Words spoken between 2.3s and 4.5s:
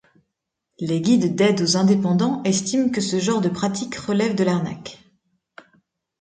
estiment que ce genre de pratiques relève de